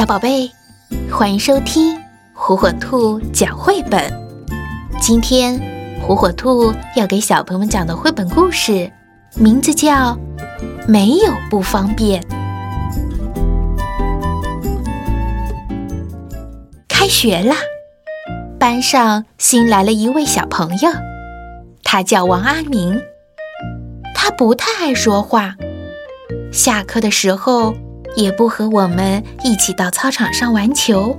[0.00, 0.50] 小宝贝，
[1.12, 1.94] 欢迎收听
[2.32, 4.10] 火火兔讲绘本。
[4.98, 5.60] 今天，
[6.00, 8.90] 火火兔要给小朋友们讲的绘本故事，
[9.36, 10.14] 名字叫
[10.88, 12.22] 《没有不方便》。
[16.88, 17.56] 开学啦，
[18.58, 20.90] 班上新来了一位小朋友，
[21.84, 22.98] 他叫王阿明。
[24.14, 25.56] 他不太爱说话，
[26.50, 27.74] 下课的时候。
[28.16, 31.16] 也不和我们一起到操场上玩球。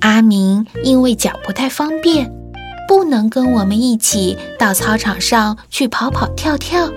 [0.00, 2.30] 阿明因为脚不太方便，
[2.86, 6.90] 不能跟我们一起到操场上去跑跑跳跳。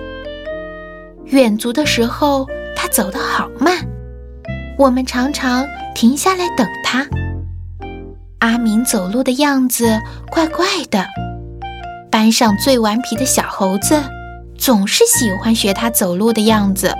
[1.26, 3.86] 远足的时候，他走得好慢，
[4.78, 7.06] 我们常常停下来等他。
[8.40, 9.98] 阿明走路的样子
[10.30, 11.06] 怪怪的，
[12.10, 14.00] 班上最顽皮的小猴子
[14.56, 16.92] 总是喜欢学他走路的样子。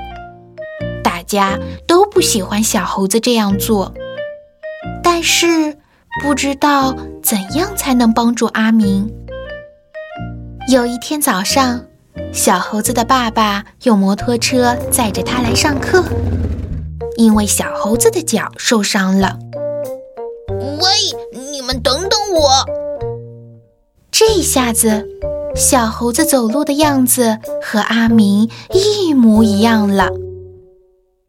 [1.29, 3.93] 家都不喜欢小猴子这样做，
[5.03, 5.77] 但是
[6.23, 9.13] 不知道怎样才能帮助阿明。
[10.73, 11.85] 有一天早上，
[12.33, 16.03] 小猴子的爸爸用摩托车载着他来上课，
[17.17, 19.39] 因为小猴子的脚受伤了。
[20.51, 22.65] 喂，你们等等我！
[24.11, 25.07] 这下子，
[25.55, 30.09] 小猴子走路的样子和阿明一模一样了。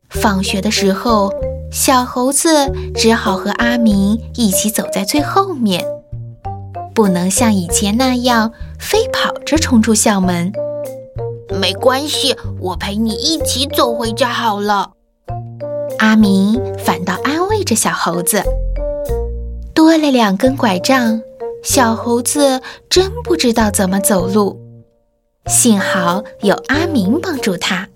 [0.10, 1.32] 放学的时候，
[1.72, 2.50] 小猴子
[2.96, 5.86] 只好和阿明一起走在最后面，
[6.94, 10.52] 不能像以前那样飞跑着冲出校门。
[11.60, 14.92] 没关系，我陪你一起走回家好了。
[16.00, 18.42] 阿明反倒安慰着小猴子。
[19.74, 21.22] 多了两根拐杖，
[21.64, 24.60] 小猴子真不知道怎么走路，
[25.48, 27.88] 幸好有阿明帮助他。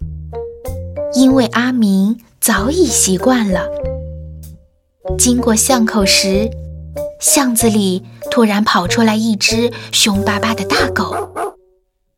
[1.16, 3.67] 因为阿明早已习惯了。
[5.17, 6.50] 经过巷口时，
[7.19, 11.16] 巷子里突然跑出来一只凶巴巴的大狗。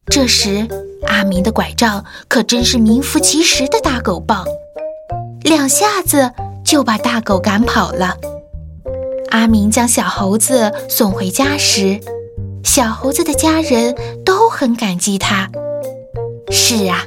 [0.07, 0.67] 这时，
[1.07, 4.45] 阿明的拐杖可真是名副其实的大狗棒，
[5.41, 6.31] 两下子
[6.63, 8.15] 就把大狗赶跑了。
[9.31, 11.99] 阿明将小猴子送回家时，
[12.63, 15.49] 小猴子的家人都很感激他。
[16.49, 17.05] 是啊。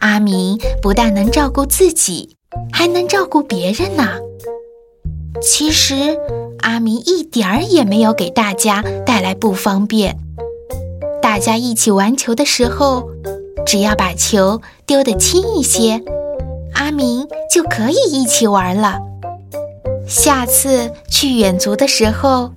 [0.00, 2.36] 阿明不但能照顾自己，
[2.72, 4.18] 还能照顾别人呢。
[5.42, 6.18] 其实，
[6.60, 10.16] 阿明一点儿也没有给大家带来不方便。
[11.22, 13.10] 大家一起玩球的时候，
[13.66, 16.02] 只要把球丢得轻一些，
[16.74, 18.98] 阿明就可以一起玩了。
[20.06, 22.52] 下次去远足的时候，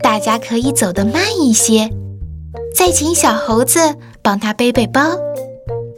[0.00, 1.90] 大家可以走得慢一些，
[2.74, 3.78] 再请小猴子
[4.20, 5.00] 帮他背背包。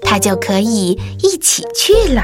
[0.02, 2.22] 他就可以一起去了。